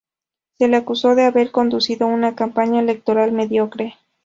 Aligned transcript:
Se 0.57 0.67
le 0.67 0.77
acusó 0.77 1.13
de 1.13 1.25
haber 1.25 1.51
conducido 1.51 2.07
una 2.07 2.33
campaña 2.35 2.79
electoral 2.79 3.33
mediocre. 3.33 3.99